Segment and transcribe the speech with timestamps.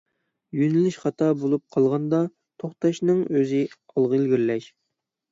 [0.59, 2.21] يۆنىلىش خاتا بولۇپ قالغاندا،
[2.63, 4.71] توختاشنىڭ ئۆزى ئالغا ئىلگىرىلەش.